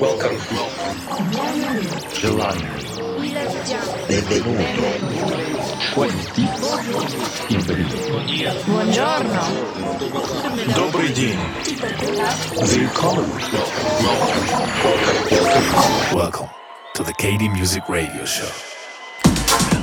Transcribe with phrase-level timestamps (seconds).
[0.00, 0.36] Welcome.
[4.08, 4.74] Benvenuto.
[8.66, 9.40] Buongiorno.
[10.74, 11.38] Добрый день.
[16.12, 16.48] Welcome.
[16.94, 18.50] To the KD Music Radio Show.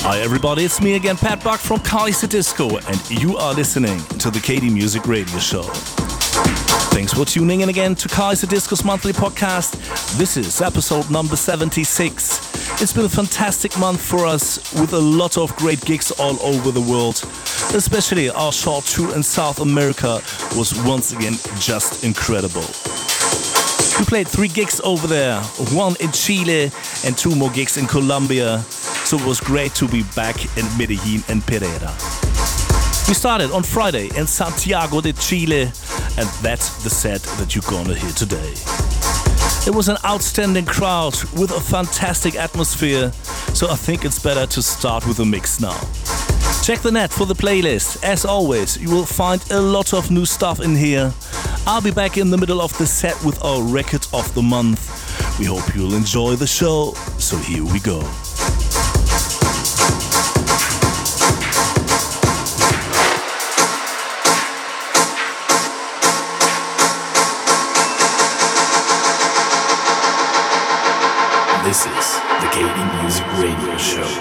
[0.04, 4.40] Hi everybody, it's me again, Pat Buck from Kaiserdisco, and you are listening to the
[4.40, 6.01] KD Music Radio Show.
[6.92, 9.72] Thanks for tuning in again to Kaiserdisco's monthly podcast.
[10.18, 12.82] This is episode number 76.
[12.82, 16.70] It's been a fantastic month for us with a lot of great gigs all over
[16.70, 17.24] the world.
[17.74, 20.22] Especially our short tour in South America
[20.58, 22.66] was once again just incredible.
[23.98, 25.40] We played three gigs over there,
[25.74, 26.72] one in Chile
[27.06, 28.60] and two more gigs in Colombia.
[29.06, 31.96] So it was great to be back in Medellin and Pereira.
[33.12, 37.94] We started on Friday in Santiago de Chile, and that's the set that you're gonna
[37.94, 38.54] hear today.
[39.68, 43.12] It was an outstanding crowd with a fantastic atmosphere,
[43.54, 45.78] so I think it's better to start with a mix now.
[46.64, 48.02] Check the net for the playlist.
[48.02, 51.12] As always, you will find a lot of new stuff in here.
[51.68, 54.88] I'll be back in the middle of the set with our record of the month.
[55.38, 58.00] We hope you'll enjoy the show, so here we go.
[71.72, 74.21] This is the KD Music Radio Show.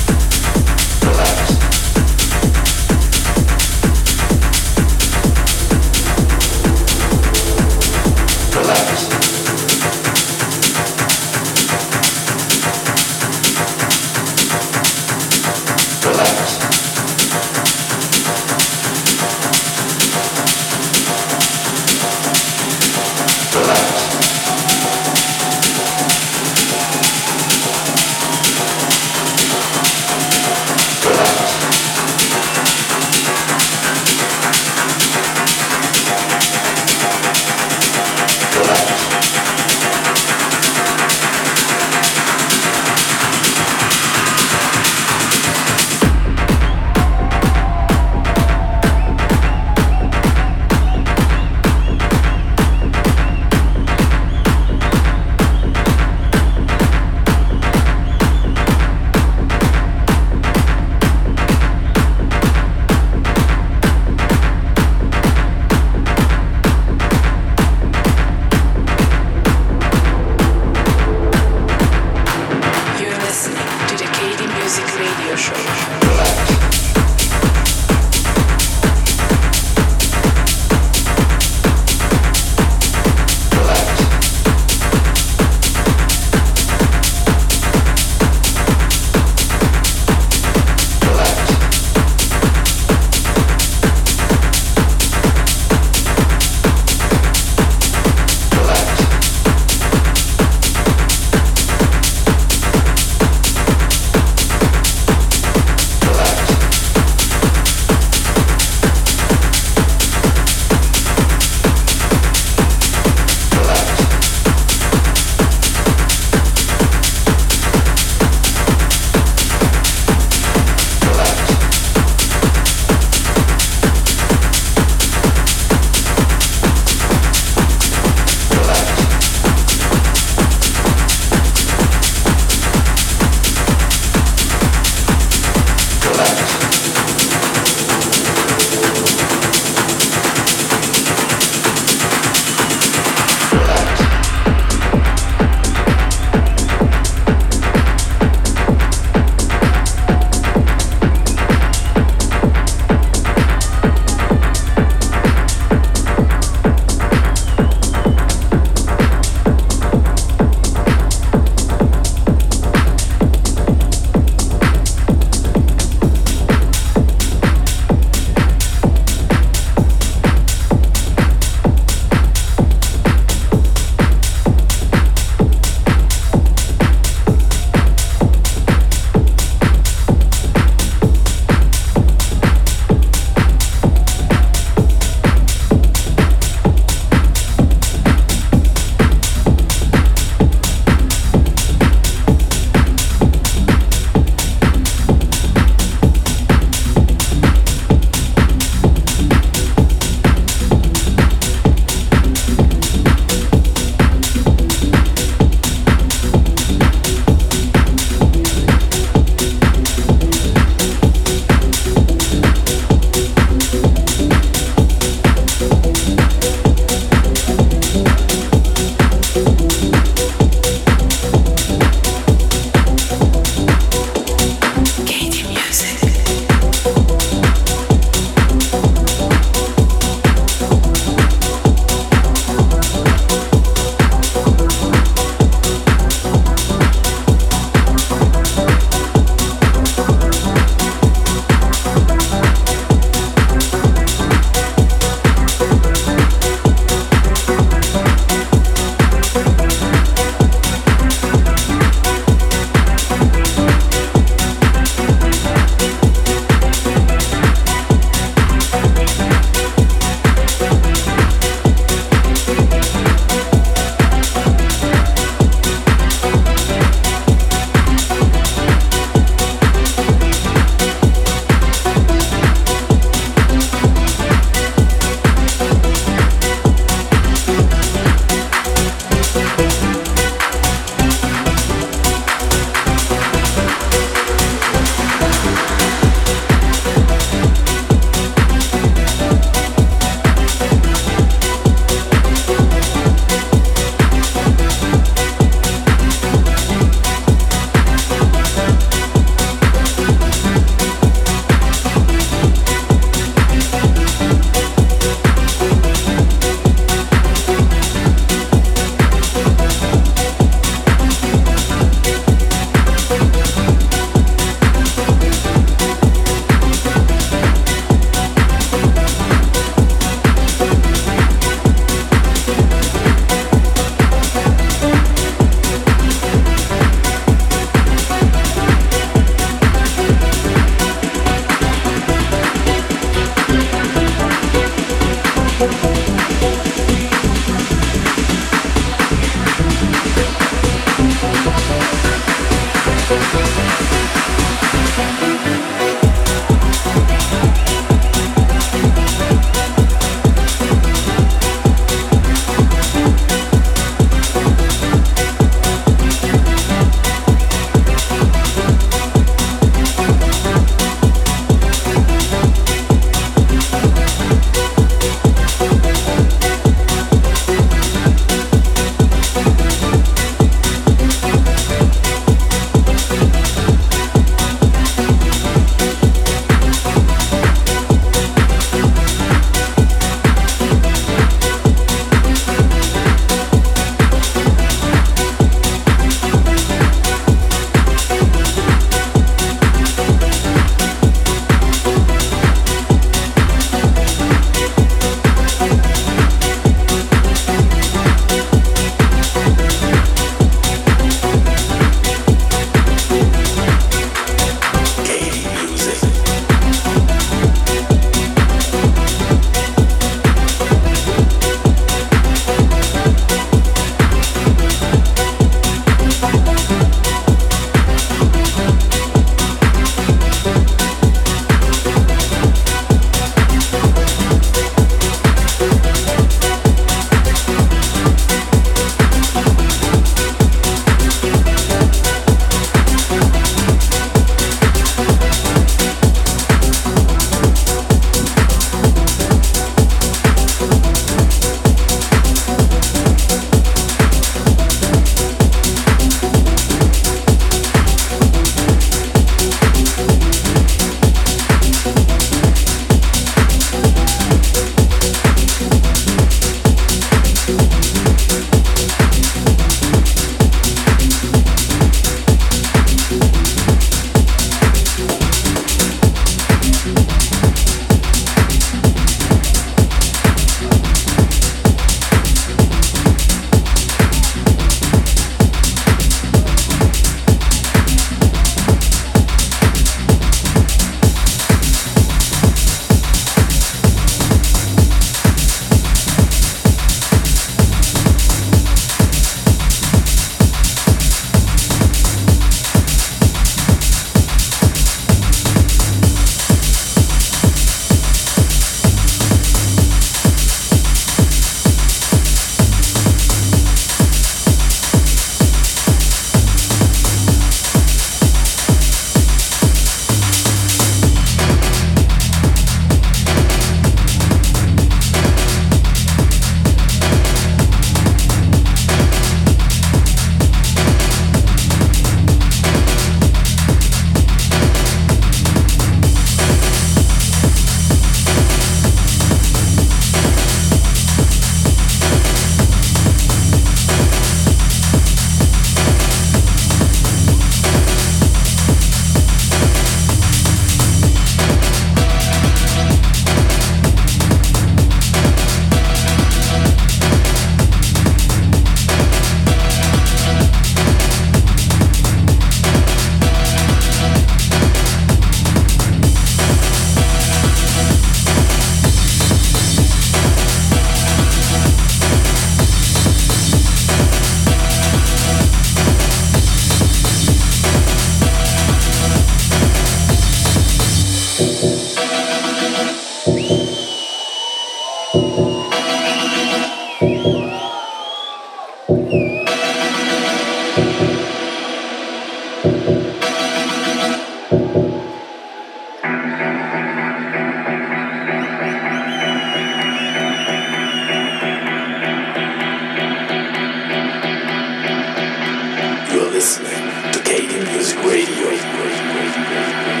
[596.41, 596.71] listening
[597.13, 600.00] to KD Music Radio.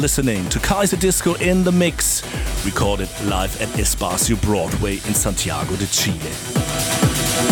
[0.00, 2.22] Listening to Kaiserdisco in the Mix,
[2.64, 6.18] recorded live at Espacio Broadway in Santiago de Chile.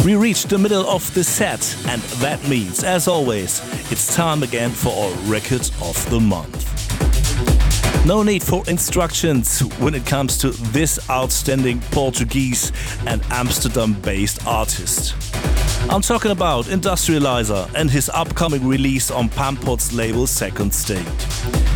[0.03, 3.61] We reached the middle of the set, and that means, as always,
[3.93, 6.65] it's time again for our record of the month.
[8.07, 12.73] No need for instructions when it comes to this outstanding Portuguese
[13.07, 15.15] and Amsterdam based artist.
[15.91, 21.68] I'm talking about Industrialyzer and his upcoming release on Pan-Pot's label Second State.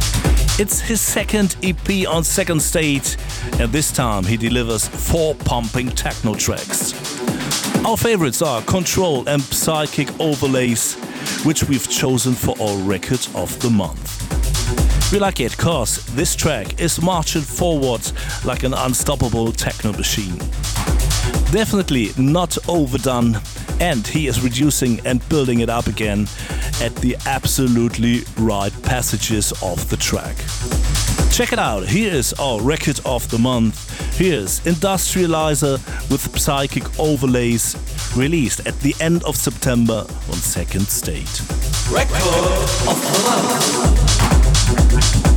[0.59, 3.17] It's his second EP on Second State,
[3.59, 6.93] and this time he delivers four pumping techno tracks.
[7.87, 10.95] Our favorites are Control and Psychic Overlays,
[11.45, 15.11] which we've chosen for our record of the month.
[15.11, 18.03] We like it cause this track is marching forward
[18.45, 20.37] like an unstoppable techno machine.
[21.51, 23.41] Definitely not overdone,
[23.83, 26.29] and he is reducing and building it up again
[26.81, 30.37] at the absolutely right passages of the track.
[31.33, 34.17] Check it out, here is our record of the month.
[34.17, 37.75] Here's Industrialyzer with Psychic Overlays,
[38.17, 41.43] released at the end of September on Second State.
[41.91, 42.23] Record
[42.87, 43.21] of the
[45.21, 45.32] month.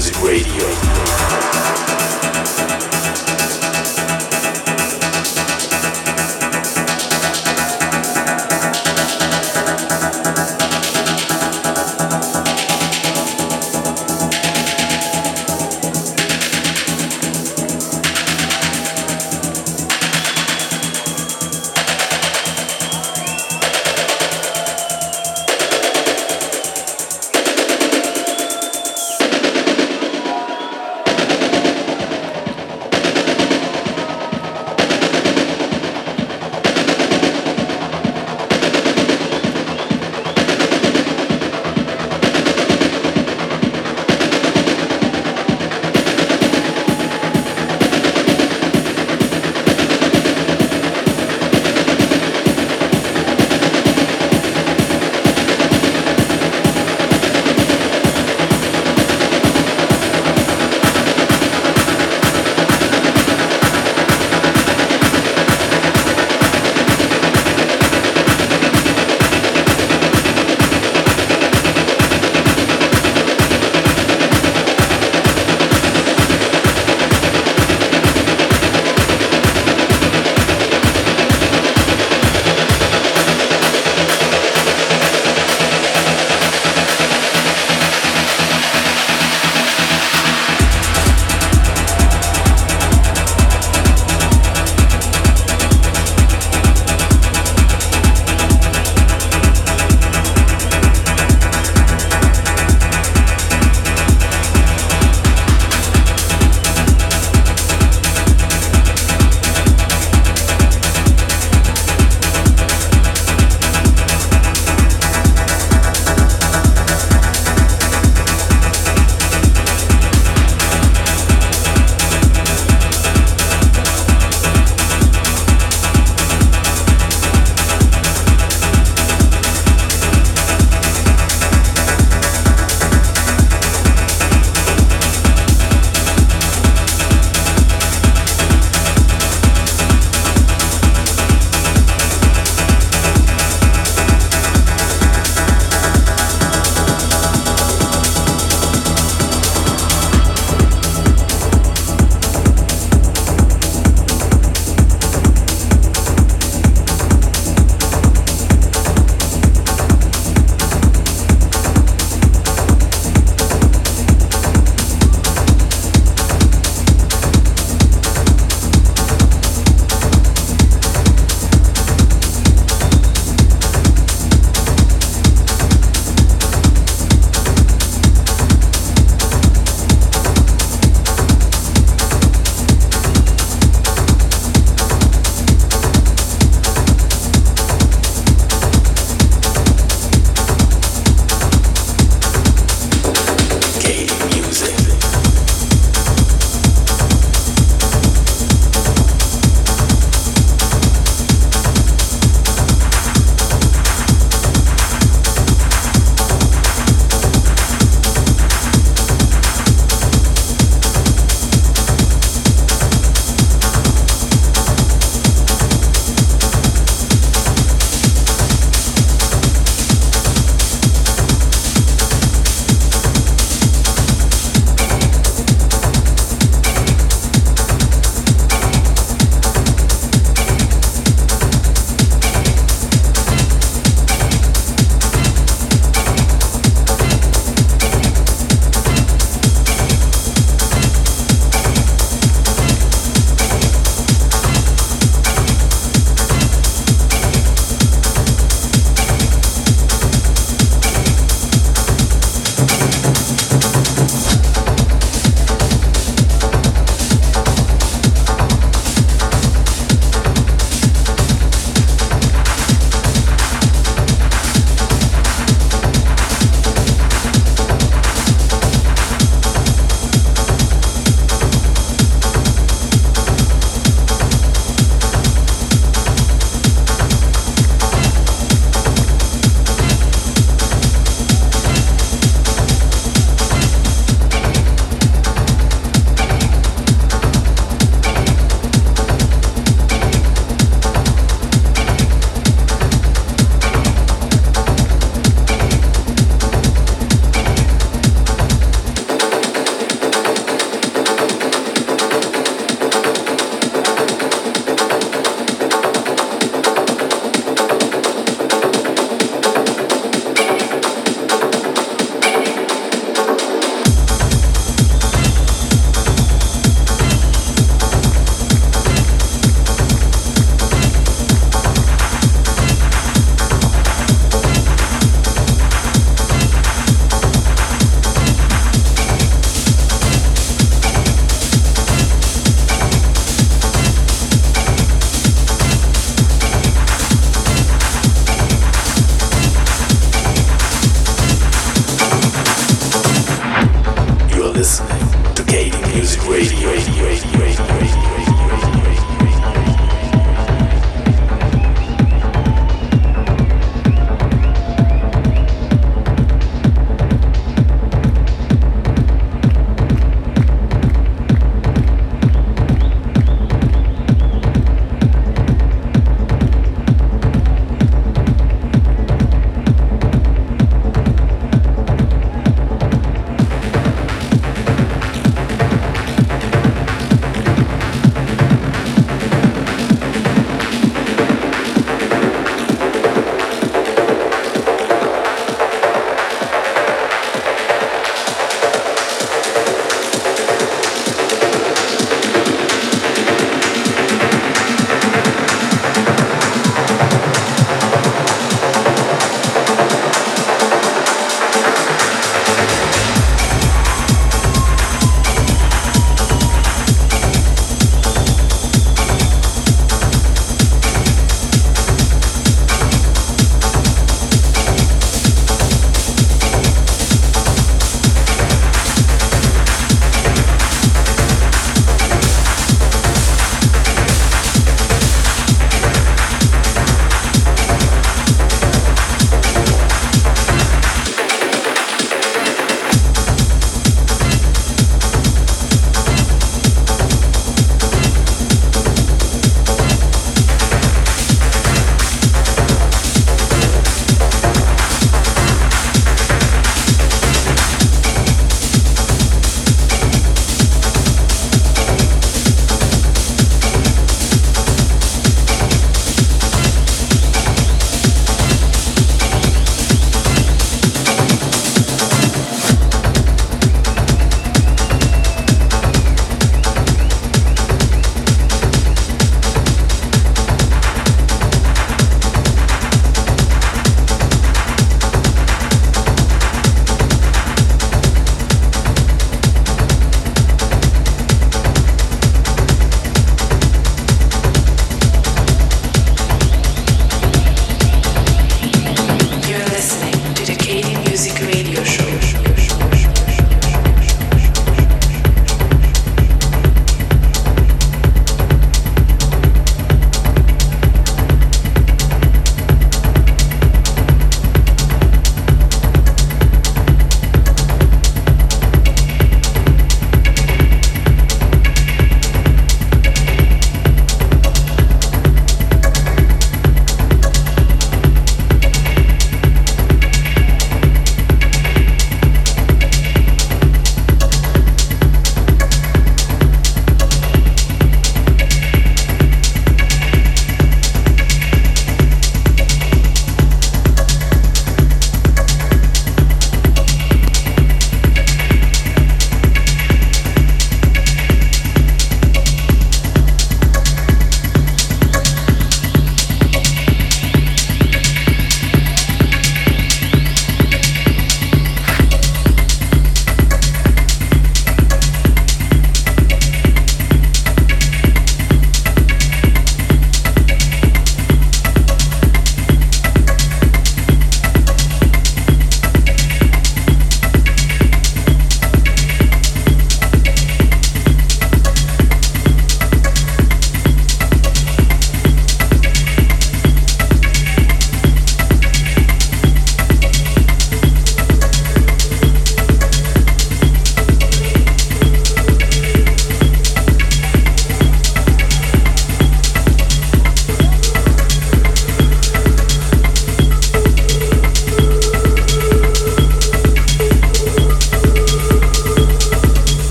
[0.00, 2.09] Music Radio.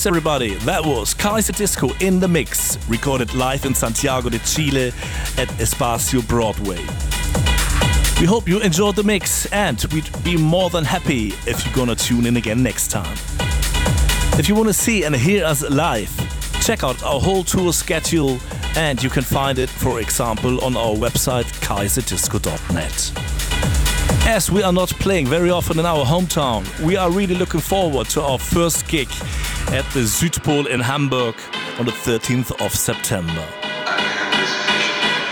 [0.00, 4.94] Yes, everybody, that was Kaiserdisco in the mix, recorded live in Santiago de Chile
[5.36, 6.78] at Espacio Broadway.
[8.18, 11.94] We hope you enjoyed the mix, and we'd be more than happy if you're gonna
[11.94, 13.14] tune in again next time.
[14.38, 16.10] If you wanna see and hear us live,
[16.62, 18.38] check out our whole tour schedule,
[18.76, 23.12] and you can find it, for example, on our website kaiserdisco.net.
[24.26, 28.08] As we are not playing very often in our hometown, we are really looking forward
[28.10, 29.10] to our first gig
[29.72, 31.36] at the Südpol in Hamburg
[31.78, 33.46] on the 13th of September.